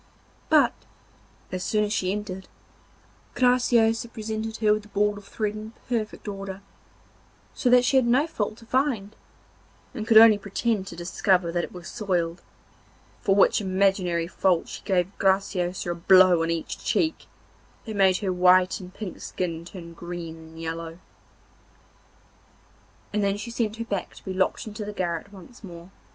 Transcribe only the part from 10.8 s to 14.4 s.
to discover that it was soiled, for which imaginary